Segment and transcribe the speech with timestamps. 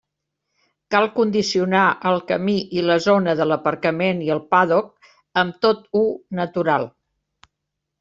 [0.95, 4.93] Cal condicionar el camí i la zona de l'aparcament i el pàdoc
[5.45, 6.05] amb tot-u
[6.45, 6.95] natural.